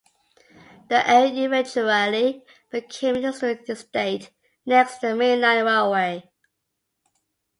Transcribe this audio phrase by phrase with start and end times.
[0.89, 4.31] The area eventually became an industrial estate
[4.65, 6.27] next to the mainline railway.